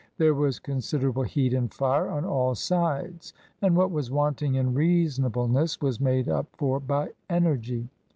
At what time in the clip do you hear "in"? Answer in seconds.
4.55-4.73